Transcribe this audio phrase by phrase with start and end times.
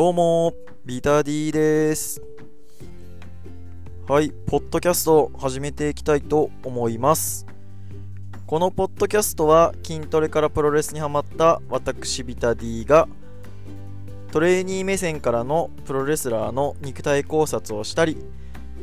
[0.00, 0.54] どうも、
[0.86, 2.22] ビタディです。
[4.08, 7.44] はい、ポッドキャストを始めていきたいと思います。
[8.46, 13.08] このポッドキャストは筋トレからプロレスにハマった私ビタディが
[14.32, 18.16] トレーニー目線からのプロレスラーの肉体考察をしたり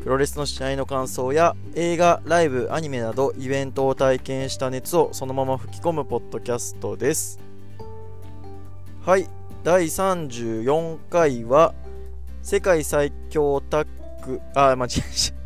[0.03, 7.39] プロレスの試合の感想や映画、ライブ、アニメなどイベントを体験した熱をそのまま吹き込むポッドキャストです。
[9.03, 9.27] はい、
[9.63, 11.73] 第34回は
[12.41, 13.87] 世界最強タッ
[14.25, 15.37] グあ間違えました。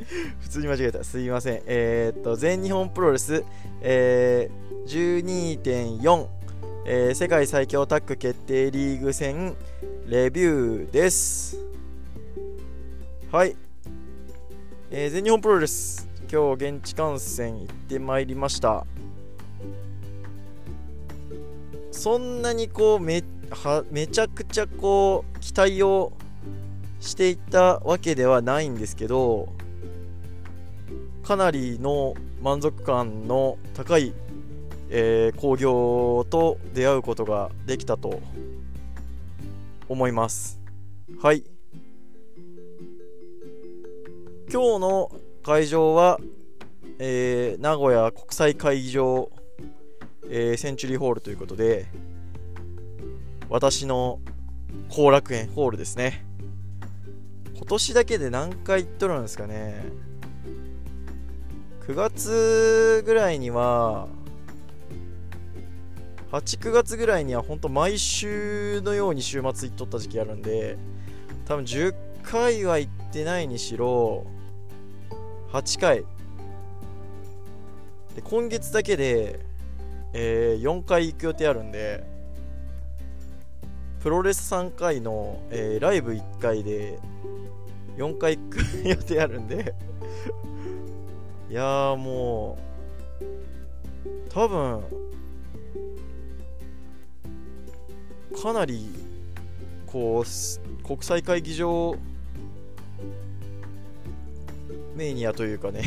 [0.40, 1.04] 普通に間違えた。
[1.04, 1.62] すいません。
[1.66, 3.44] えー、っと全日本プロレス、
[3.82, 6.26] えー、12.4、
[6.86, 9.54] えー世界最強タッグ決定リーグ戦。
[10.06, 11.56] レビューです。
[13.30, 13.54] はい、
[14.90, 16.08] えー全日本プロレス。
[16.32, 18.86] 今日現地観戦行ってまいりました。
[21.90, 26.12] そんなにこうめっはめちゃくちゃこう期待を
[27.00, 29.48] していたわけではないんですけど
[31.22, 34.12] かなりの満足感の高い、
[34.88, 38.20] えー興行と出会うことができたと
[39.88, 40.60] 思います。
[41.20, 41.44] はい。
[44.52, 46.18] 今日の会場は、
[46.98, 49.30] えー名古屋国際会議場、
[50.28, 51.86] えーセンチュリーホールということで
[53.50, 54.20] 私の
[54.88, 56.24] 後楽園ホールですね。
[57.56, 59.82] 今年だけで何回行っとるんですかね。
[61.88, 64.06] 9月ぐらいには
[66.30, 70.78] 89月ぐらいには本当毎週のように週末行っとった時期あるんで
[71.46, 71.92] 多分10
[72.22, 74.24] 回は行ってないにしろ
[75.52, 76.04] 8回。
[78.14, 79.40] で今月だけで、
[80.12, 82.19] えー4回行く予定あるんで
[84.00, 86.98] プロレス3回の、えーライブ1回で
[87.98, 88.58] 4回行く
[88.88, 89.74] 予定あるんで。
[91.50, 92.56] いやーも
[93.20, 94.82] う多分
[98.40, 98.88] かなり
[99.86, 101.96] こう国際会議場
[104.94, 105.82] メニアというかね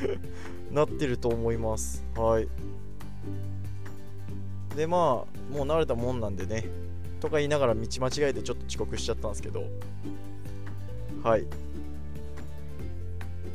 [0.70, 2.04] なってると思います。
[2.14, 2.48] はい。
[4.76, 6.91] でまあもう慣れたもんなんでね。
[7.22, 9.64] とか言いながら道間違えてちょっと遅刻しちゃったんですけど。
[11.22, 11.46] はい。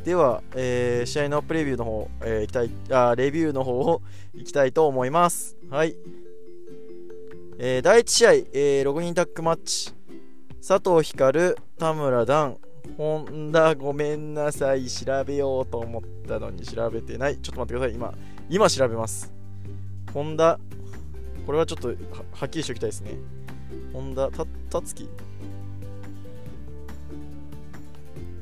[0.05, 4.01] では、えー試合のプレビューの方、えーいきたいあレビューの方を
[4.33, 5.57] いきたいと思います。
[5.69, 5.97] はい、
[7.57, 9.93] えー第1試合、えー6人タッグマッチ。
[10.65, 12.57] 佐藤光田村段。
[12.95, 14.85] 本田ごめんなさい。
[14.85, 17.37] 調べようと思ったのに調べてない。
[17.37, 17.95] ちょっと待ってください。
[17.95, 18.13] 今
[18.49, 19.33] 今調べます。
[20.13, 20.57] 本田。
[21.45, 23.17] これはちょっとはっきりしておきたいですね。
[23.93, 25.09] 本田たたつき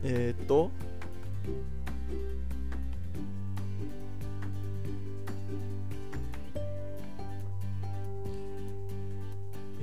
[0.04, 0.70] えー、っと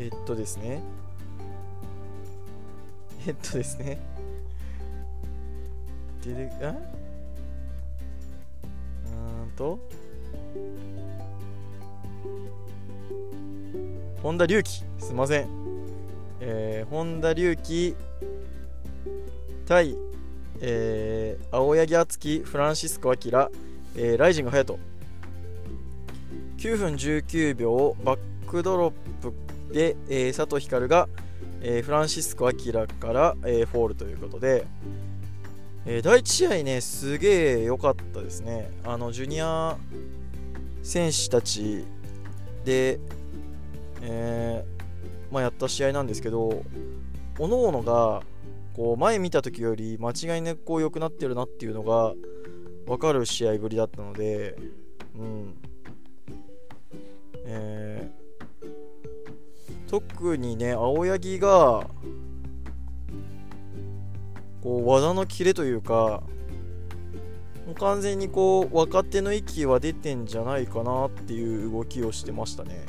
[0.02, 0.82] えっとですね。
[3.24, 4.00] えっとですね。
[6.24, 6.74] 出てあ
[9.06, 9.78] うんと。
[14.22, 15.48] 本田隆起すいません。
[16.40, 17.96] えー、本田隆起
[19.66, 19.96] 対、
[20.60, 23.50] えー、青柳敦樹フランシスコ・アキラ、
[23.96, 24.78] えーライジング隼人
[26.56, 29.32] 9分19秒バックドロップ
[29.74, 31.08] で、えー佐藤光が、
[31.60, 34.66] えーフランシスコ・アキラから、えーフォールということで、
[35.84, 38.70] えー第1試合ねすげえ良かったですね。
[38.84, 39.76] あのジュニア
[40.84, 41.84] 選手たち
[42.64, 43.00] で、
[44.02, 46.62] えーまあ、やった試合なんですけど
[47.38, 48.22] 各々が
[48.74, 52.12] こう前見た時より間違いなくこう良くなってるなっていうのが
[52.86, 54.56] 分かる試合ぶりだったので、
[55.16, 55.54] うん
[57.46, 58.22] えー
[59.92, 61.86] 特にね青柳が
[64.62, 66.22] こう技のキレというか
[67.66, 72.86] もう完全にこう若手の域は出てんじゃないかなっていう動きをしてましたね。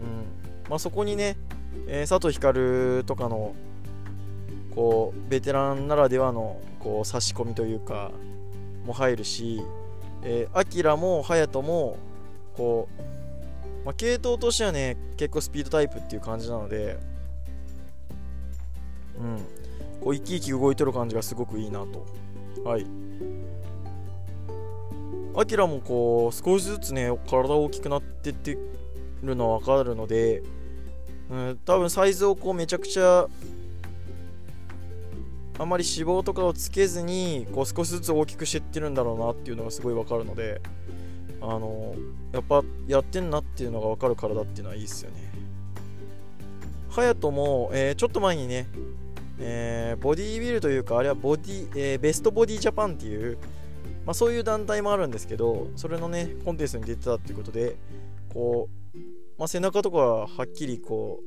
[0.00, 1.36] うんまあ、そこにね、
[1.86, 3.54] えー佐藤光とかの
[4.74, 8.10] こうベテランならではのこう差し込みというか
[8.84, 9.60] も入るし、
[10.22, 11.98] えー、アキラも隼人も
[12.56, 12.88] こ
[13.82, 16.98] う、まあ、系統としてはね結構スピードタイプっていう感じなので、
[19.18, 19.36] うん、
[20.00, 22.06] こう生き生き動いてる感じがすごくいいなと。
[22.64, 22.86] はい。
[25.36, 28.58] アキラもこう少しずつね体大きくなってって
[29.22, 30.42] るのは分かるので
[31.30, 33.28] うん、多分サイズをこうめちゃくちゃ
[35.58, 40.60] あまり脂肪とかをつけずにこう少しずつ大きくしてってるんだろうなっていうのがすごいわかるので
[41.40, 41.94] あの
[42.32, 45.30] やっぱやってんなっていうのがわかる体っていうのはいいですよね。
[46.90, 48.66] 隼人も、えー、ちょっと前にね、
[49.38, 53.38] えー、ボディービルというかあれはボディ、えー、ベストボディジャパンっていう、
[54.04, 57.76] まあ、そういう団体もあるんですけどそれのねコンテンツに出てたっていうことで
[58.34, 58.79] こう、
[59.40, 61.22] まあ、背中とかははっきりこ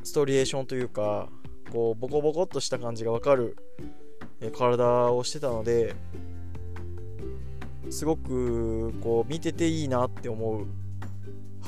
[0.00, 1.28] うストリエーションというか
[1.72, 3.56] こうボコボコっとした感じがわかる、
[4.56, 5.96] 体をしてたので
[7.90, 10.66] すごくこう見てていいなって思う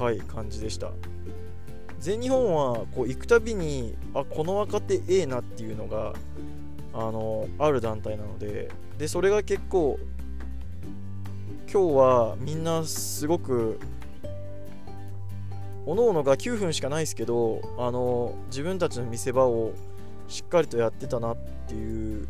[0.00, 0.92] はい感じでした。
[1.98, 6.12] 全日本はこう行くたびにあこの若手ええなっていうのが
[6.94, 9.98] あのある団体なのででそれが結構
[11.68, 13.80] 今日はみんなすごく
[15.86, 19.72] おのおのが9分しかないですけどあの自分たちの見せ場を
[20.28, 21.36] しっかりとやってたなっ
[21.68, 22.28] ていう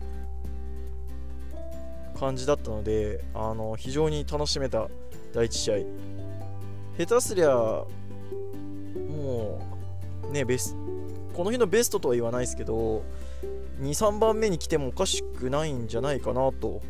[2.20, 4.88] 感じだったのであの非常に楽しめた
[5.32, 5.76] 第1試合。
[6.98, 7.86] 下手すりゃも
[10.28, 10.74] うねベス
[11.34, 13.04] この日のベストとは言わないですけど
[13.82, 16.80] 23番目に来てもおかしくないんじゃないかなと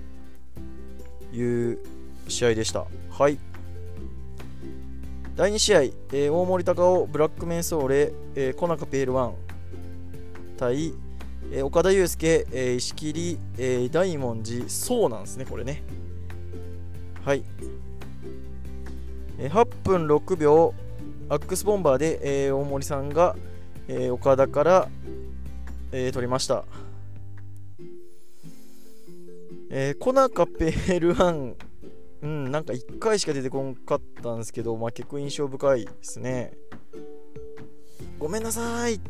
[1.33, 1.79] いう
[2.29, 2.87] 試合でした。
[3.11, 3.39] はい。
[5.37, 9.33] 第2試合、えー、大森高尾ブラックメンソーレ、えー、コナカペール1
[10.57, 10.95] 対、
[11.53, 14.65] えー、岡田祐介、えー、石切、えー、大文字。
[14.69, 15.83] そうなんですねこれね。
[17.23, 17.45] はい。
[19.39, 20.73] えー、8分6秒。
[21.29, 23.37] アックスボンバーで、えー、大森さんが、
[23.89, 24.89] えー、岡田から、
[25.93, 26.65] えー、取りました、
[29.69, 31.57] えー、コナカペールワン。
[32.23, 36.53] うんなんか1回しか出てこんかったんですけど、まあ、結構印象深いですね。
[38.19, 39.01] ごめんなさいっ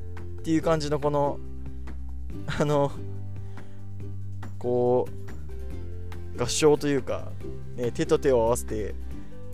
[0.42, 1.38] ていう感じのこの
[2.60, 2.90] あの
[4.58, 5.08] こ
[6.36, 7.30] う合唱というか、
[7.76, 8.94] ね、手と手を合わせて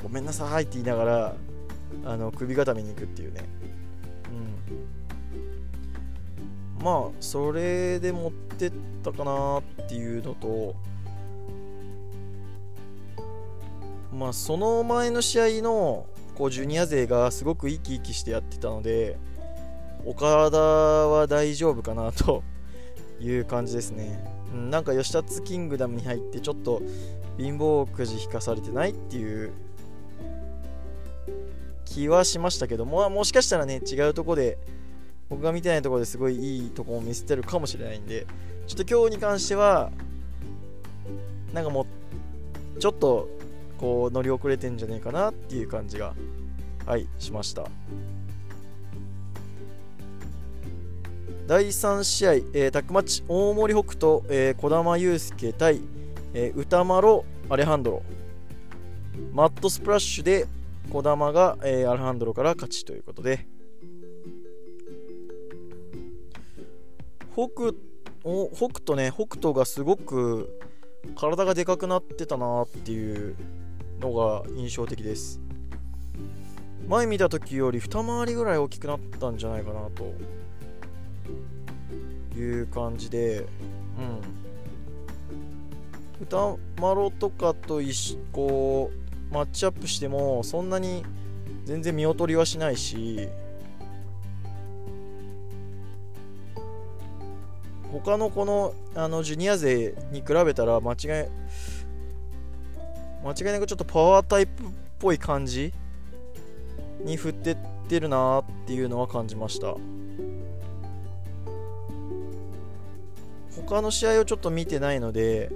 [0.02, 1.36] ごめんなさいって言いながら
[2.04, 3.44] あの首固めに行くっていうね。
[6.78, 6.84] うん。
[6.84, 8.72] まあそれで持ってっ
[9.04, 10.74] たかなっていうのと
[14.12, 19.18] まあその前の試合のこうジュニア勢がすごく生き生きしてやってたので
[20.04, 22.42] 岡田は大丈夫かなと
[23.20, 24.22] いう感じですね、
[24.52, 26.82] うん、なんか吉達キングダムに入ってちょっと
[27.38, 29.52] 貧乏くじ引かされてないっていう
[31.92, 34.58] 気はしましたけども、もしかしたらね、違うとこで、
[35.28, 38.26] 僕が見てないところですごいいいとこを見せてるかもしれないんで、
[38.66, 39.90] ちょっと今日に関しては、
[41.52, 41.86] なんかも
[42.76, 43.28] う、ちょっと、
[43.82, 46.14] こう、乗り遅れてんじゃねえかなっていう感じが、
[46.86, 47.66] はい、しました。
[51.48, 55.80] 第3試合、えー、タックマッチ、大森北斗、えー、児玉悠介対、
[56.32, 58.02] えー、歌丸アレハンドロ。
[59.32, 60.46] マットスプラッシュで
[60.88, 63.46] 児玉が、えー、アルハンドロから勝ちということで
[67.34, 67.72] 北
[68.24, 70.60] お北斗ね北斗がすごく
[71.16, 73.36] 体がでかくなってたなっていう
[74.02, 75.40] のが印象的です。
[76.88, 80.12] 前見た時より二回りぐらい大きくなったんじゃないかなと
[82.36, 83.46] いう感じでうん。
[86.20, 88.90] 歌丸とかと一こ
[89.30, 91.04] うマッチアップしてもそんなに
[91.64, 93.28] 全然見劣りはしないし
[97.90, 101.26] 他のこのあのジュニア勢に比べたら間違い
[103.24, 104.66] 間違いなくちょっとパワータイプっ
[104.98, 105.72] ぽい感じ
[107.04, 107.56] に振ってっ
[107.88, 109.76] てるなっていうのは感じました
[113.56, 115.50] 他の試合をちょっと見てないので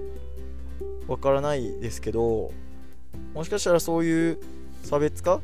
[1.08, 2.52] わからないですけど
[3.34, 4.38] もしかしたらそういう
[4.82, 5.40] 差別化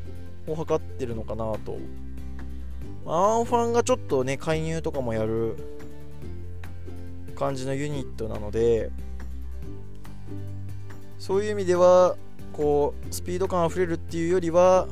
[0.47, 1.77] を図ってるのかなと。
[3.05, 5.57] アンファンがちょっとね、介入とかもやる
[7.35, 8.91] 感じのユニットなので、
[11.23, 12.17] そういう意味では、
[12.51, 14.89] こう、スピード感あふれるっていうよりは、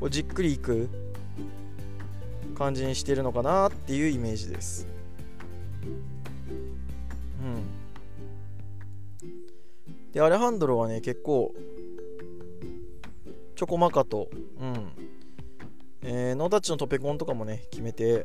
[0.00, 0.88] こうじっくりいく
[2.56, 4.86] 感じにしてるのかなっていうイメージです。
[7.42, 9.30] うん。
[10.12, 11.54] で、アレハンドロはね、結構、
[13.54, 14.90] チョコマカと、うん。
[16.00, 18.24] えー、ノータッチのトペコンとかもね、決めて、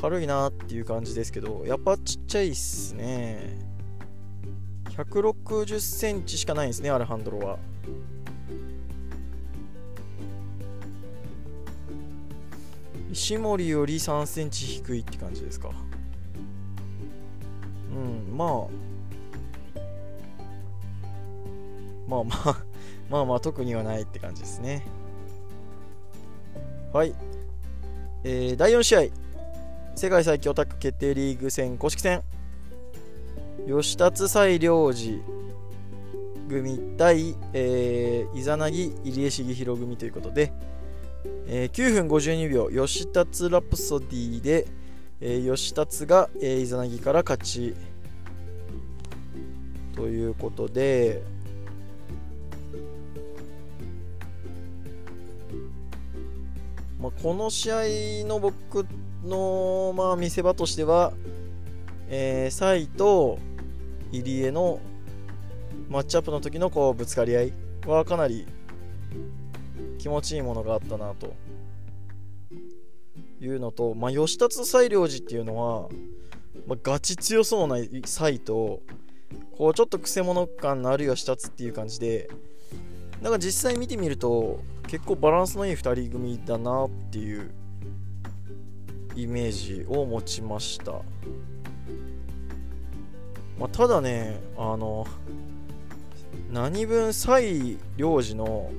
[0.00, 3.71] 軽いなっていう感じですけど、やっぱちっちゃいっすね。
[4.96, 7.58] 160センチしかないんですね、アレハンドロは。
[13.10, 15.70] 石森より3センチ低いって感じですか。
[17.94, 18.48] うんまあ。
[22.08, 22.64] まあまあ
[23.10, 24.86] まあまあ特にはないって感じですね。
[26.92, 27.14] はい。
[28.24, 29.00] えー、第4試合。
[29.94, 32.22] 世界最強タッグ決定リーグ戦公式戦。
[33.66, 35.18] 吉達西良寺
[36.48, 40.52] 組対、えー、イザナギ入江重弘組ということで、
[41.46, 44.66] えー、9分52秒吉達ラプソディで、
[45.20, 47.74] えー、吉達が、えー、イザナギから勝ち。
[49.94, 51.22] ということで
[56.98, 58.86] まあ、この試合の僕
[59.24, 61.12] の、まあ、見せ場としては、
[62.08, 63.40] えー、サイと
[64.12, 64.80] 入江の
[65.88, 67.52] マッチアップの時のこうぶつかり合い
[67.86, 68.46] はかなり
[69.98, 71.34] 気持ちいいものがあったなと。
[73.40, 75.88] いうのと、まあ、吉達西良寺っていうのは、
[76.68, 78.82] まあ、ガチ強そうなサイと
[79.56, 82.30] こうちょっとくせ者感のある吉達っていう感じで
[83.20, 87.50] なんか実際見てみると結構バランスのいい2人組だなっていう
[89.16, 91.00] イメージを持ちました、
[93.62, 95.06] まあ、ただねあの
[96.50, 98.72] 何分蔡良治の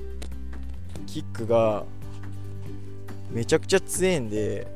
[1.06, 1.86] キックが
[3.30, 4.66] めちゃくちゃ強いんで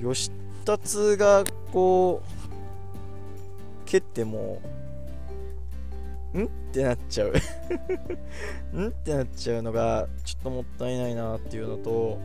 [0.00, 0.30] 吉
[0.64, 4.62] 達がこう蹴っても
[6.34, 6.44] ん？
[6.44, 7.34] ってなっちゃう。
[8.74, 8.88] ん？
[8.88, 12.18] ってなっちゃうのがちょっともったいないなっていうのと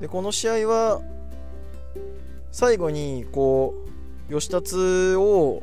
[0.00, 1.00] でこの試合は
[2.50, 3.74] 最後にこ
[4.28, 4.76] う吉達
[5.16, 5.62] を、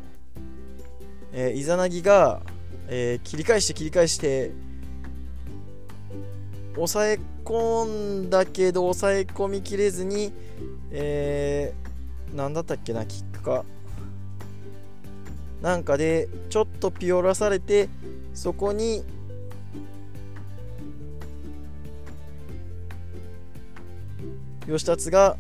[1.32, 2.42] えー、イザナギが、
[2.88, 4.52] えー、切り返して切り返して
[6.76, 10.32] 抑え込んだけど抑え込みきれずに、
[10.92, 13.66] えー、なんだったっけなキックか。
[15.62, 17.88] なんかでちょっとピオラされて
[18.34, 19.04] そこに
[24.72, 25.36] 吉達が、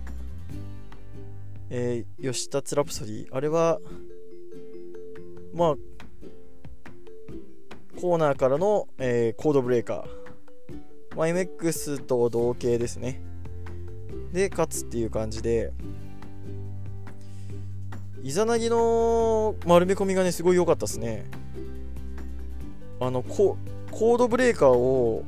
[1.69, 3.27] えー、吉達ラプソディ。
[3.31, 3.79] あれは
[5.53, 5.75] まあ
[7.99, 13.21] コーナーからの、えー、コードブレーカー、まあ、MX と同型ですね。
[14.33, 15.71] で勝つっていう感じで。
[18.23, 21.25] イザナギの丸め込みがねすごい良かったですね。
[22.99, 23.57] あのコ
[23.89, 25.23] コードブレーカーを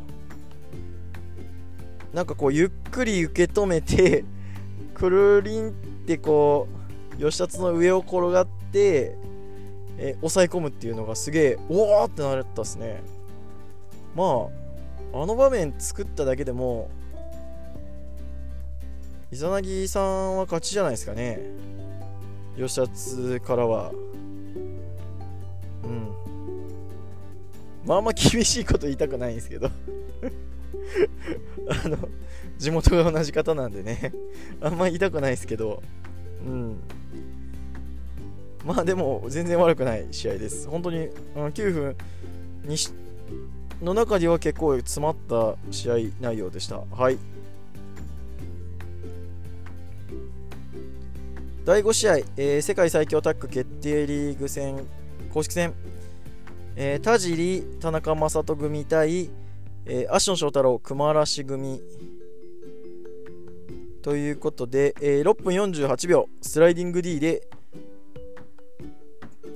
[2.14, 4.24] なんかこうゆっくり受け止めて
[4.94, 5.72] くるりんっ
[6.06, 6.68] てこ
[7.18, 9.18] う吉達の上を転がって
[9.98, 13.02] え抑え込むっていうのがすげえおおってなったっすね。
[14.16, 14.48] ま
[15.14, 16.90] ああの場面作っただけでも
[19.32, 21.40] イザナギさんは勝ちじゃないですかね。
[22.56, 23.92] 吉達からは。
[25.84, 26.10] うん。
[27.86, 29.70] まああんま厳しいこと言いたくないんですけど。
[31.86, 31.98] あの
[32.58, 34.14] 地元が同じ方なんでね。
[34.62, 35.82] あんま言いたくないですけど。
[36.46, 36.78] うん。
[38.66, 40.68] まあでも全然悪くない試合です。
[40.68, 40.98] 本当に
[41.36, 41.96] うん9分
[42.66, 42.92] にし
[43.82, 46.80] の中では結構詰まった試合内容でした。
[46.92, 47.18] はい。
[51.66, 54.86] 第5試合、えー、世界最強タッグ決定リーグ戦
[55.34, 55.74] 公式戦、
[56.76, 59.30] えー、田尻田中将人組対、
[59.86, 61.82] えー、芦野翔太郎熊嵐組。
[64.02, 67.48] ということで、えー、6分48秒スライディング D で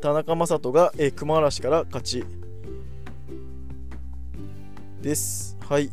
[0.02, 2.26] 田中将人が、えー、熊嵐から勝ち。
[5.02, 5.58] です。
[5.68, 5.90] はい。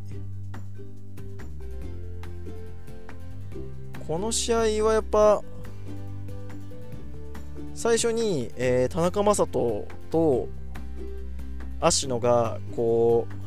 [4.06, 5.42] この試合はやっぱ
[7.74, 10.48] 最初に、えー、田中将人と
[11.80, 13.43] 芦野がこう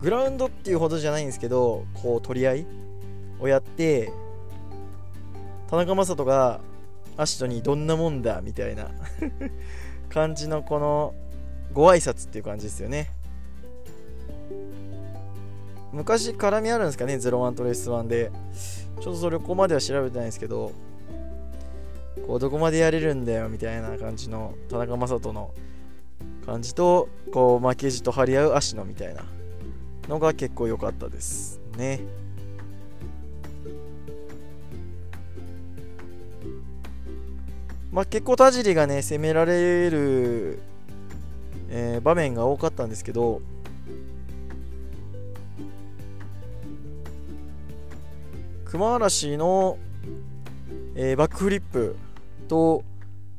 [0.00, 2.66] グラウンドっていうほどじゃないんですけどこう取り合い
[3.40, 4.12] をやって
[5.68, 6.60] 田中将人が
[7.16, 8.90] 芦野にどんなもんだみたいな
[10.08, 11.14] 感じのこの
[11.72, 13.10] ご挨拶っていう感じですよね。
[15.92, 18.30] 昔絡みあるんですかね01とレース1で。
[19.00, 20.72] ちょっとそれここまでは調べてないんですけど
[22.26, 25.52] こうどこまでやれるんだよみたいな感じの田中将人の
[26.44, 29.22] 感じとこう負けじと張り合う足野みたいな。
[30.08, 32.00] のが結構良かったですね。
[37.92, 40.60] まあ、結構田尻がね攻められる、
[41.70, 43.40] えー、場面が多かったんですけど、
[48.66, 49.78] 熊嵐の、
[50.94, 51.96] えー、バックフリップ
[52.46, 52.84] と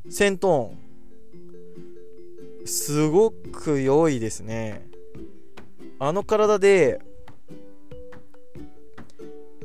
[0.08, 4.89] セントーンすごく良いですね
[6.02, 6.98] あの体で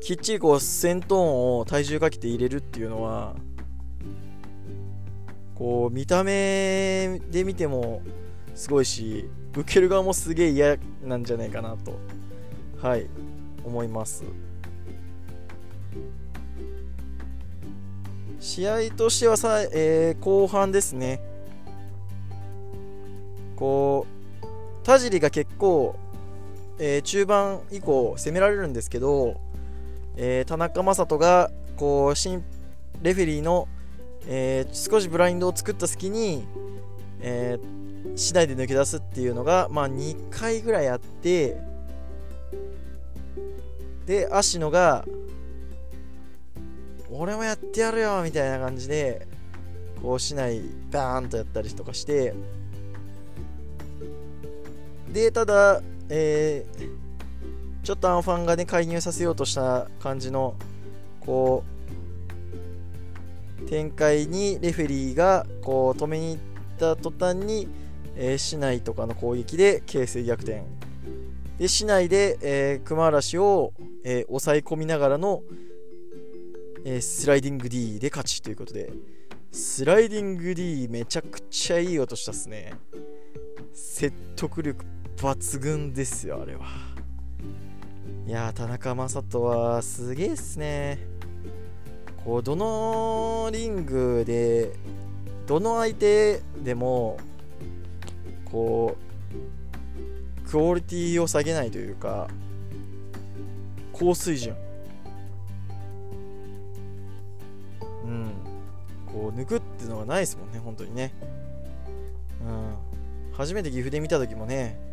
[0.02, 3.38] きっちりこうセントンを体重かけて入れるっていうのは
[5.56, 8.02] こう見た目で見ても
[8.54, 11.98] すごいし受ける側もすげえ嫌なんじゃないかなと
[12.82, 13.08] はい
[13.64, 14.26] 思います。
[18.42, 21.22] 試合としてはさ、えー、後半ですね。
[23.56, 24.16] こう
[24.86, 25.96] 田尻が結構、
[26.80, 29.40] えー、中盤以降攻められるんですけど、
[30.18, 32.44] えー、田中将人がこう新
[33.02, 33.68] レフェリーの、
[34.28, 36.48] え少しブラインドを作った隙に、
[37.20, 37.60] え
[38.16, 41.58] 次第で抜け出すっていうのが、まあ、2回ぐらいあって
[44.06, 45.06] で芦野が
[47.12, 49.28] 俺もやってやるよみたいな感じで
[50.02, 52.34] こう市内バーンとやったりとかして
[55.12, 60.56] でただ、えー、ちょっとアンファンがね介入させようとした感じの
[61.20, 61.64] こ
[63.62, 66.42] う展開にレフェリーがこう止めに行っ
[66.78, 67.68] た途端に、
[68.16, 70.64] えー、市内とかの攻撃で形勢逆転。
[71.58, 75.42] で市内で、えー、熊嵐を、えー、抑え込みながらの、
[76.84, 78.92] えー、スライディング D で勝ちということで。
[79.56, 82.74] スライディング D めちゃくちゃいい音したっすね。
[83.74, 84.84] 説得力
[85.18, 86.66] 抜群ですよあれは。
[88.28, 91.00] いや田中将人はすげえっすね。
[92.24, 94.74] こうどのリングで
[95.46, 97.18] どの相手でも
[98.46, 98.98] こ
[100.46, 102.28] うクオリティを下げないというか
[103.94, 104.56] 高水準。
[108.04, 108.34] うん。
[109.06, 111.14] こう抜くっていうのがないですもんね本当にね。
[112.42, 112.76] うん。
[113.34, 114.85] 初めて岐阜で見た時もね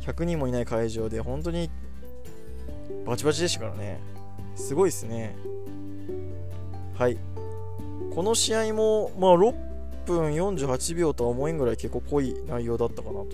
[0.00, 1.70] 100人もいない会場で本当に
[3.06, 4.00] バチバチでしたからね。
[4.56, 5.36] すごいですね。
[6.94, 7.16] はい。
[8.14, 9.54] この試合もまあ6
[10.06, 13.28] 分48秒とは思えんぐらい結構濃い内容だったかなと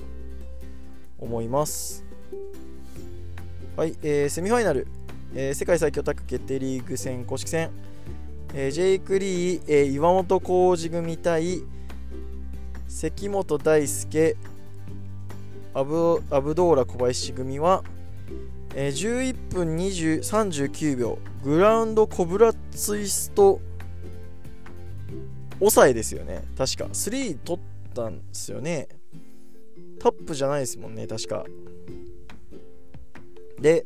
[1.18, 2.04] 思います。
[3.76, 4.86] はい、えー、セミファイナル、
[5.34, 7.70] えー、世界最強タッグ決定リーグ戦公式戦。
[8.54, 11.62] えー、ジェイク・リー、えー、岩本浩二組対
[12.88, 14.36] 関本大輔。
[15.76, 17.84] アブアブドーラ小林組は、
[18.74, 23.60] えー、11分20 39秒グラウンドコブラツイスト
[25.58, 26.44] 抑えですよね。
[26.56, 26.84] 確か。
[26.84, 28.88] 3取ったんですよね。
[30.00, 31.44] タップじゃないですもんね確か。
[33.60, 33.84] で、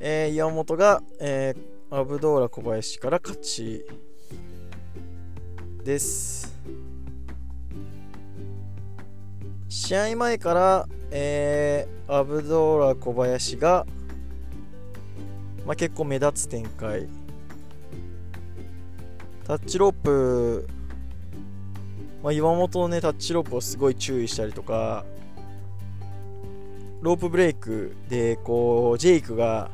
[0.00, 3.84] えー、岩本が、えー、アブドーラ小林から勝ち
[5.84, 6.52] です。
[9.68, 13.86] 試合前から、えー、アブドーラ小林が、
[15.66, 17.08] まあ、結構目立つ展開。
[19.48, 20.68] タッチロープ、
[22.22, 25.06] まあ、岩本のねタッチロープをすごい注意したりとか
[27.00, 29.70] ロープブレイクでこうジェイクが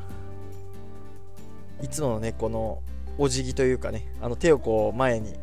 [1.82, 2.78] いつものねこの
[3.18, 5.34] お辞儀というかねあの手をこう前に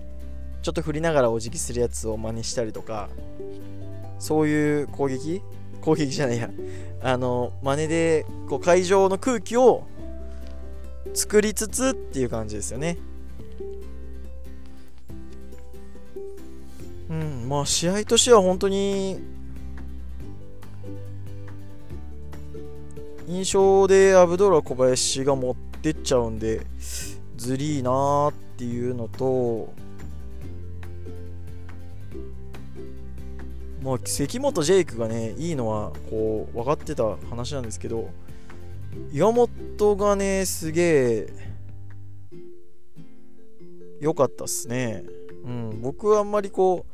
[0.61, 3.09] ちょっと振りながらお辞儀するやつを真似したりとか
[4.17, 5.41] そういう攻撃
[5.81, 6.49] 攻撃じゃないや。
[7.03, 9.83] あの真似でこう会場の空気を
[11.13, 12.97] 作りつつっていう感じですよね。
[17.09, 19.19] うんまあ試合としては本当に
[23.27, 26.61] 印象でアブドラ小林が持ってっちゃうんで
[27.37, 29.73] ずりーなーっていうのと
[33.81, 38.09] まあ、関本ジェイクがね、いいのは、こう、分かってた話なんですけど、
[39.11, 41.27] 岩本がね、すげえ、
[43.99, 45.03] 良かったっすね。
[45.45, 46.85] うん、僕はあんまりこ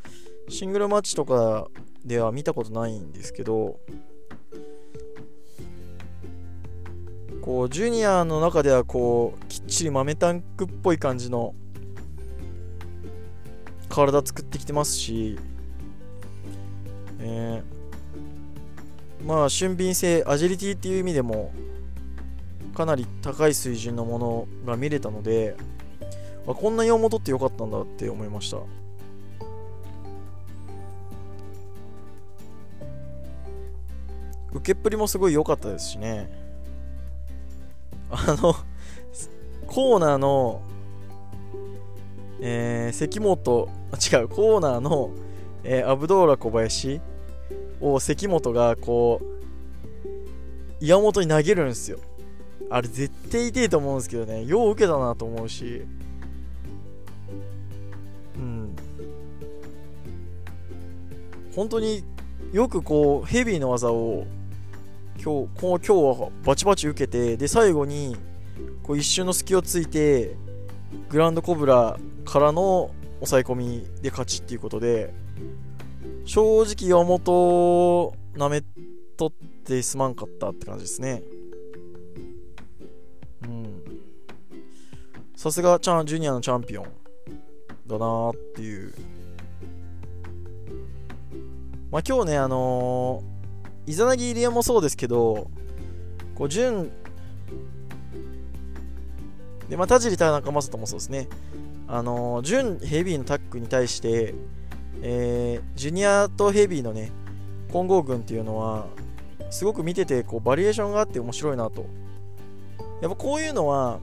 [0.47, 1.67] う、シングルマッチとか
[2.05, 3.79] では見たことないんですけど、
[7.41, 11.53] こう、ジュニアの中ではこう、きっちり豆タンクっぽい感じの
[13.89, 15.37] 体作ってきてますし、
[17.19, 21.51] えー、まあ俊敏性アジリティっていう意味でも
[22.75, 25.55] かなり高い水準のものが見れたので、
[26.45, 28.57] まあ、こんな用元ってよかったんだって思いました。
[34.53, 36.29] 受けっぷりもすごい良かったですしね。
[38.09, 38.55] あの
[39.67, 40.61] コーナーの、
[42.39, 45.11] えー、関本、違う、コーナーの、
[45.69, 47.01] えー、アブドーラ小林
[47.81, 49.25] を関本がこう、
[50.79, 51.99] 岩本に投げるんですよ。
[52.69, 55.81] あれ絶対痛いと思うんですけどね、よう受けたなと思うし。
[58.37, 58.73] うん。
[61.53, 62.01] 本当に
[62.53, 64.25] よくこう、ヘビーの技を
[65.21, 68.15] 今日、こう今日はバチバチ受けて、で、最後に、
[68.83, 70.37] こう一瞬の隙をついて、
[71.09, 75.26] グランドコブラからの抑え込みで勝ちっていうことで、
[76.25, 78.61] 正直岩本なめ
[79.15, 79.31] とっ
[79.65, 81.23] てすまんかったって感じですね。
[83.43, 83.83] うん。
[85.35, 86.85] さすがチャンジュニアのチャンピオン
[87.87, 88.93] だなーっていう。
[91.91, 93.37] まあ今日ね、あのー
[93.87, 95.49] イザナギ入江もそうですけど、
[96.35, 96.91] こう、順、
[99.69, 101.29] で、まあ、田尻田中将人もそうですね。
[101.87, 104.35] あのー、準ヘビーのタックに対して、
[105.01, 107.11] えー、ジュニアとヘビーのね、
[107.71, 108.87] 混合軍っていうのは、
[109.49, 111.85] すごく見てて、こう、バリエーションがあって面白いなと。
[113.01, 113.99] やっぱこういうのは、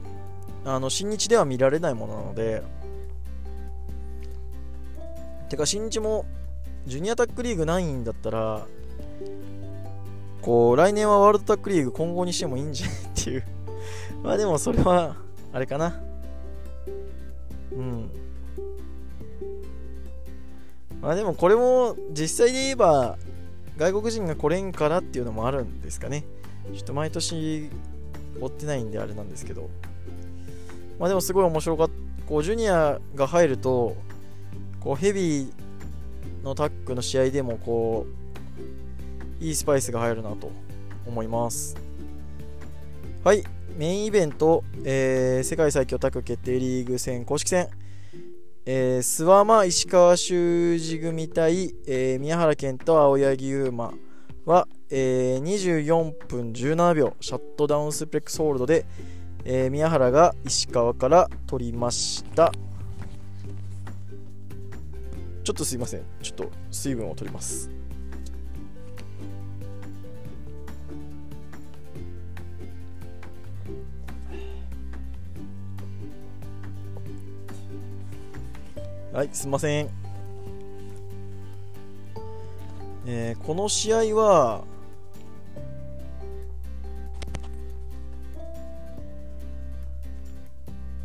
[0.63, 2.63] あの、新日では見られないものなので、
[5.49, 6.25] てか、新日も、
[6.87, 8.65] ジュニアタックリーグないんだったら、
[10.41, 13.43] こう、来年はワールドタックリーグ今後にしてもいいんじゃないっていう
[14.23, 15.15] まあでもそれは、
[15.53, 16.01] あれかな。
[17.71, 18.09] うん。
[21.05, 23.17] まあでもこれも実際で言えば
[23.77, 26.25] 外国人が来れんからっていうのもあるんですかね。
[26.73, 27.69] ちょっと毎年
[28.41, 29.69] 追ってないんであれなんですけど。
[30.99, 31.93] まあでもすごい面白かった。
[32.25, 33.95] こうジュニアが入ると、
[34.79, 35.51] こうヘビー
[36.43, 38.05] のタックの試合でもこ
[39.41, 40.51] ういいスパイスが入るなと
[41.07, 41.75] 思います
[43.23, 43.43] はい
[43.77, 47.67] メインイベント、えー、世界最強タッグ決定リーグ戦公式戦、
[48.67, 53.93] えー、諏訪間石川修司組対、えー、宮原健と青柳優馬
[54.45, 58.87] は、えー、24分17秒シャットダウンスプレックスホールドで、
[59.43, 62.51] えー、宮原が石川から取りました。
[65.43, 66.01] ちょっとすいません。
[66.23, 67.69] ちょっと水分を取ります。
[79.15, 79.89] はいすいません。
[83.05, 84.65] えー、この試合は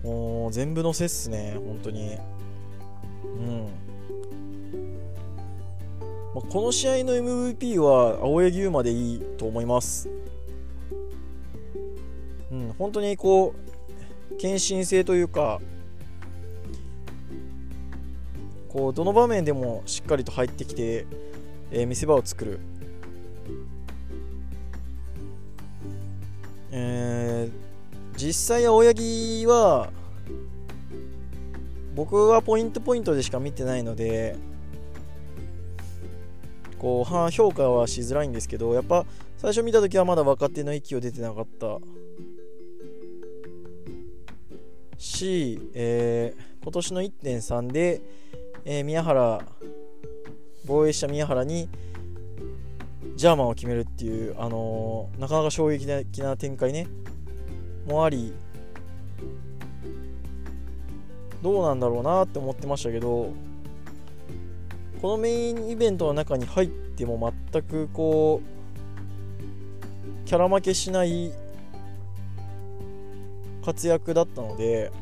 [0.02, 2.18] もう全部のせっすね本当に。
[3.22, 3.68] うん。
[6.34, 10.10] まあ、この試合の MVP は青柳優馬でいいと思います。
[12.50, 13.54] うん本当にこ
[14.32, 15.60] う献身性というか
[18.72, 21.06] こうどの場面でもしっかりと入ってきて、
[21.72, 22.60] えー、見せ場を作る、
[26.70, 29.90] えー、実際青柳は
[31.96, 34.36] 僕はポイントポイントでしか見てないので
[36.78, 39.04] こう評価はしづらいんですけどやっぱ
[39.36, 41.78] 最初見た時はまだ若手の息を出てなかった。
[45.00, 48.02] し、えー、今年の1.3で
[48.64, 49.40] えー、宮原
[50.66, 51.68] 防衛した宮原に
[53.16, 56.86] ジャーマンを決めるっていう、あのー、なかなか衝撃的な展開ね。
[57.86, 58.32] もあり
[61.42, 63.32] どうなんだろうなって思ってましたけど
[65.00, 71.32] このメインイベントの中に入っても全くこうキャラ負けしない
[73.64, 74.92] 活躍だったので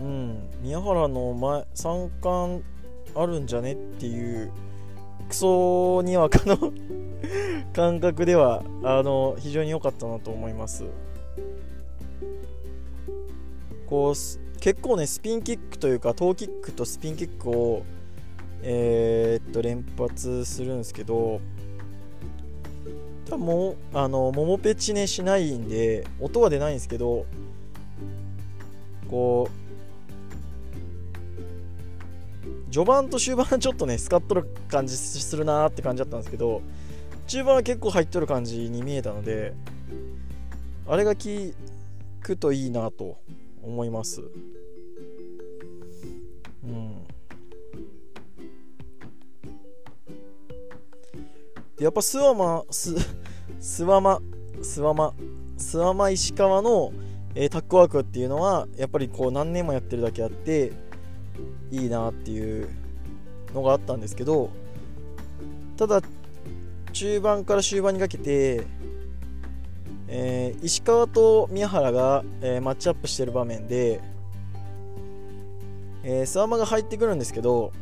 [0.00, 2.62] うん、宮原の前三冠
[3.14, 4.52] あるんじゃねっていう
[5.28, 6.72] クソにわかの
[7.74, 10.84] 感覚ではあの非常に良かったなと思います。
[13.86, 17.82] こう結構ねスピンキックというかトーキックとスピンキックを
[18.62, 21.40] えー、っと連発するんですけど
[23.30, 27.24] 多分もあのモモペチネしないんで音は出ないんですけど
[29.08, 29.67] こう
[32.70, 36.62] 序盤と終盤はちょっとねスカッとる感じするなーって感じだったんですけど
[37.26, 39.54] 中盤は結構入っとる感じに見えたので
[40.86, 41.20] あれが効
[42.20, 43.18] くといいなと
[43.62, 44.22] 思います。
[46.64, 47.06] うん。
[51.78, 52.94] やっぱスワマス
[53.60, 54.20] 諏訪間
[54.60, 55.14] 諏訪間
[55.56, 56.92] 諏訪間石川の、
[57.34, 60.72] えー、タックワークっていうのはやっぱりこう何年もやってるだけあって
[61.70, 62.68] いいなっていう
[63.54, 64.50] のがあったんですけど
[65.76, 66.02] ただ
[66.92, 68.64] 中盤から終盤にかけて、
[70.08, 74.00] えー、石川と宮原が、えー、マッチアップしてる場面で、
[76.02, 77.72] えー、諏訪間が入ってくるんですけど、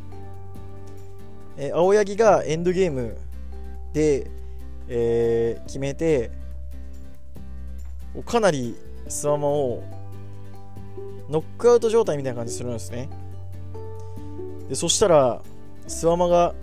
[1.57, 3.17] え青柳がエンドゲーム
[3.95, 4.31] で、
[4.89, 6.31] え決めて
[8.27, 8.77] かなり
[9.09, 9.83] 諏訪間を
[11.31, 13.09] ノックアウト状態みたいな感じするんですね。
[14.69, 15.43] でそしたら
[15.87, 16.55] 諏訪間が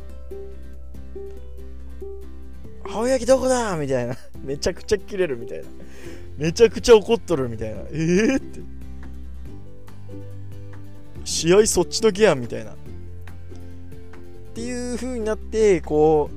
[2.89, 3.77] 青柳どこだ？
[3.77, 4.15] みたいな。
[4.43, 5.63] めちゃくちゃキレるみたいな。
[6.37, 7.81] めちゃくちゃ怒っとるみたいな。
[7.81, 8.59] ええ、って
[11.23, 12.71] 試合そっちのけやんみたいな。
[12.71, 12.75] っ
[14.53, 16.29] ていう風になってこ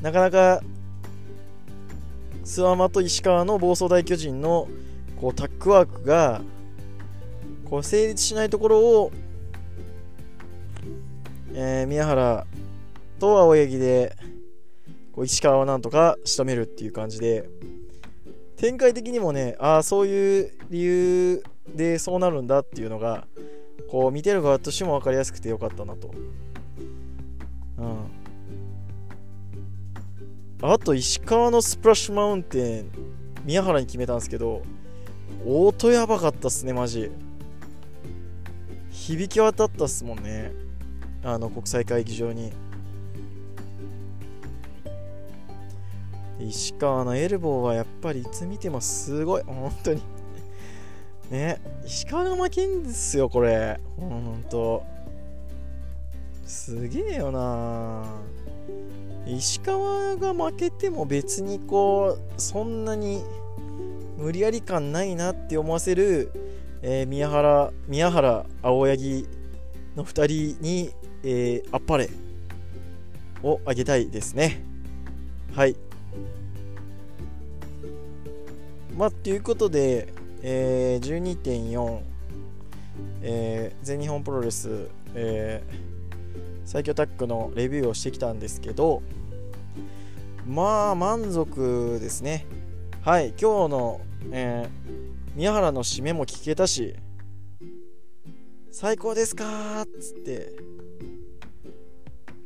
[0.00, 0.62] うなかなか
[2.44, 4.68] 諏訪間と石川の暴走大巨人の
[5.20, 6.42] こうタッグワークが
[7.64, 9.10] こう成立しないところを、
[11.60, 12.46] えー、宮原
[13.18, 14.16] と青柳で
[15.10, 17.48] こう石川をなんとか仕留めるっていう感じで
[18.56, 21.42] 展開的にもねああそういう理由
[21.74, 23.26] でそうなるんだっていうのが
[23.90, 26.12] こう見てる側としても分かりやすくてよかったなと。
[27.78, 28.06] うん。
[30.62, 32.90] あと石川のスプラッシュマウンテン
[33.44, 34.62] 宮原に決めたんですけど
[35.44, 37.10] 音やばかったっすねマジ。
[38.92, 40.67] 響き渡ったっすもんね。
[41.22, 42.52] あの国際会議場に。
[46.40, 49.42] 石川のエルボーはやっぱりいつ見てもすごい。
[49.42, 50.02] 本当に。
[51.30, 51.60] ね。
[51.84, 53.80] 石川が負けんですよこれ。
[53.98, 54.84] ほんと。
[56.46, 58.04] すげえよな。
[59.26, 63.22] 石川が負けても別にこうそんなに
[64.16, 66.32] 無理やり感ないなって思わせる、
[66.80, 69.28] えー、宮原宮原青柳
[69.96, 70.90] の2人に、
[71.22, 72.08] えー、あっぱれ。
[73.42, 74.62] をあげたいですね。
[75.54, 75.76] はい。
[78.96, 82.00] まあということで、えー、12.4、
[83.22, 85.74] えー、全日本プロレス、えー、
[86.64, 89.02] 最強タッグのレビューをしてきたんですけど
[90.46, 92.46] まあ満足ですね。
[93.02, 93.28] はい。
[93.40, 94.00] 今日の、
[94.32, 96.96] えー、宮原の締めも聞けたし
[98.72, 100.67] 最高ですかっつって。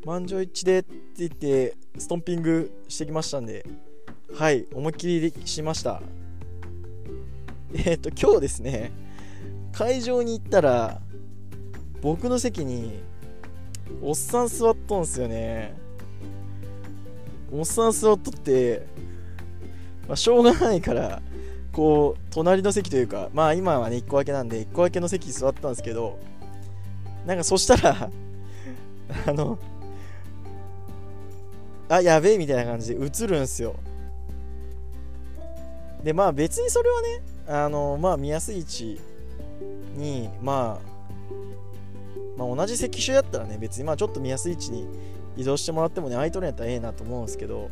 [0.04, 3.64] 満場一致でって言ってストンピングしてきましたんで
[4.34, 6.02] はい思いっきりしました。
[7.74, 8.92] えっ、ー、と今日ですね
[9.72, 11.00] 会場に行ったら
[12.00, 13.00] 僕の席に
[14.02, 15.74] おっさん座っとんすよね。
[17.52, 18.86] おっさん座っとって、
[20.08, 21.20] まあ、しょうがないから
[21.70, 26.18] こう隣の席というかまあ今はね1個分けなんで1個分けの席座ったんですけど
[27.26, 28.10] なんかそしたら
[29.26, 29.58] あの
[31.92, 33.74] あやべえみたいな感じで映るんすよ。
[36.02, 39.00] でまあ別にそれはねあのまあ見やすい位置
[39.94, 40.92] にまあ
[42.37, 44.87] まあ、同じ席種やったらね別にまあちょっと見やすい位置に
[45.37, 47.70] 移動してもらってもね空いとるんやったらええなと思うんですけど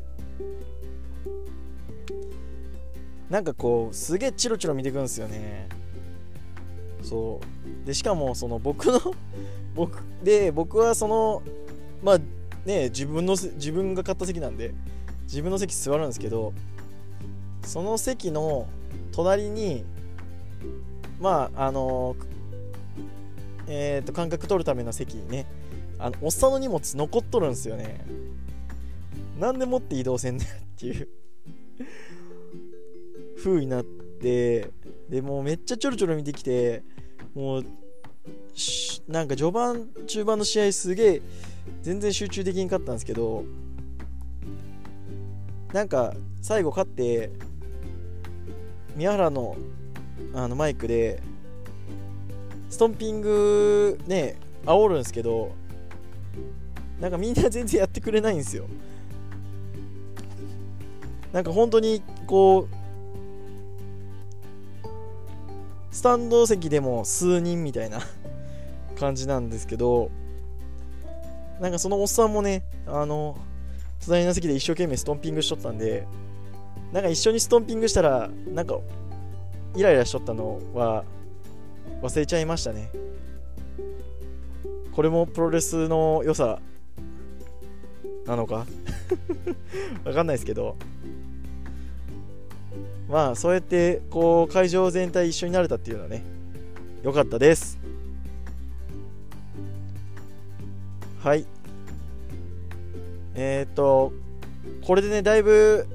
[3.30, 5.68] なんかこうすげえチロチロ見てくんですよね。
[7.02, 7.40] そ
[7.82, 7.86] う。
[7.86, 9.00] でしかもその僕の
[9.74, 11.42] 僕で僕はその
[12.02, 12.18] まあ
[12.64, 14.74] ね自分の自分が買った席なんで
[15.24, 16.52] 自分の席座るんですけど
[17.62, 18.68] その席の
[19.12, 19.84] 隣に
[21.20, 22.16] まああの
[23.72, 25.46] えーと、感覚取るための席にね
[26.00, 28.04] あのおっさんの荷物残っとるんですよね。
[29.38, 31.08] なんでもって移動せんねんっていう。
[33.40, 34.70] 風になって
[35.08, 36.82] でもうめっちゃちょろちょろ見てきて
[37.34, 37.66] もう
[39.08, 41.22] なんか序盤中盤の試合すげえ
[41.82, 43.44] 全然集中できんかったんですけど
[45.72, 47.30] なんか最後勝って
[48.96, 49.56] 宮原の
[50.34, 51.22] あのマイクで
[52.68, 55.52] ストンピングね煽るんですけど
[57.00, 58.66] なんかみんな全然やってくれないんですよ。
[61.32, 62.74] なんか本当にこう
[65.94, 68.00] スタンド席でも数人みたいな
[68.98, 70.10] 感じなんですけど
[71.60, 73.36] なんかそのおっさんもねあの
[74.04, 76.06] 隣の席で一生懸命ストンピングしとったんで
[76.92, 78.78] なんか一緒にストンピングしたらなんか
[79.76, 81.04] イライラしとったのは
[82.02, 82.90] 忘れちゃいましたね。
[84.92, 86.58] これもプロレスの良さ
[88.26, 88.66] なのか？
[90.04, 90.76] わかんないですけど。
[93.08, 96.22] まあそうやってこう会場全体一緒になれたっていうのはね
[97.02, 97.69] 良かったです。
[101.22, 101.44] はい。
[103.34, 104.12] えっ、ー、と
[104.86, 105.86] これでねだいぶ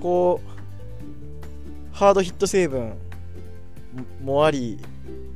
[0.00, 0.40] こ
[1.92, 2.94] うハードヒット成分
[4.24, 4.78] もあり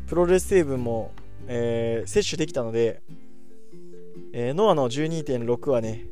[0.07, 1.13] プロレス成分も、
[1.47, 3.03] えー、摂取できたので、
[4.33, 6.07] えー、ノアの12.6はね、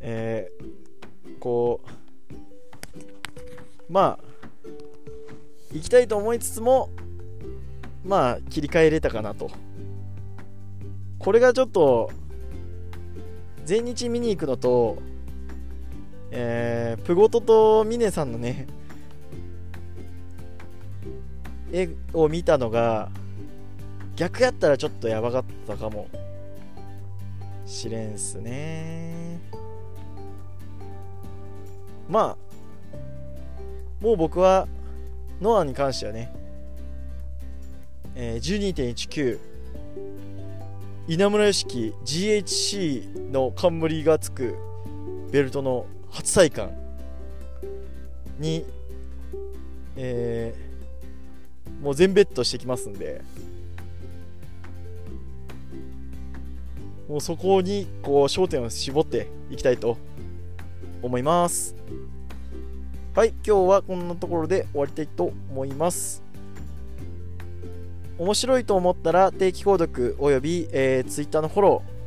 [0.00, 1.82] えー、こ
[3.88, 4.24] うまあ
[5.72, 6.90] 行きたいと思いつつも
[8.04, 9.52] まあ切り替えれたかなと。
[11.20, 12.10] これがちょっと
[13.64, 14.98] 全日見に行くのと
[16.32, 18.66] えー、プゴトとミネさんのね
[21.72, 23.10] 絵を見たのが
[24.16, 26.08] 逆やったらちょっとやばかったかも
[27.66, 29.38] しれんすね。
[32.08, 34.66] まあもう僕は
[35.40, 36.32] ノアに関してはね、
[38.14, 39.49] えー、12.19
[41.10, 44.54] 稲村良樹 GHC の冠がつく
[45.32, 46.70] ベルトの初体感
[48.38, 48.64] に、
[49.96, 53.22] えー、もう全ベッドしてきますんで
[57.08, 59.98] もうそこにこう焦点を絞っていきたいと
[61.02, 61.74] 思います。
[63.16, 66.29] はい今日はこんなところで終わりたいと思います。
[68.20, 72.00] 面白いと思ったら定期購読および、えー、Twitter のフォロー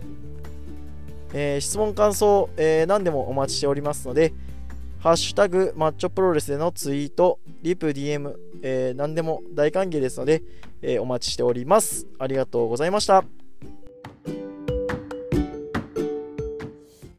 [1.34, 4.34] えー、質問感想、えー、何でもお待ちしておりますので、
[5.00, 10.44] ハッシュタグマッチョプロレスでのツイート、リプ、DM、えー、何でも大歓迎ですので、
[10.82, 12.08] え、お待ちしております。
[12.20, 13.43] ありがとうございました。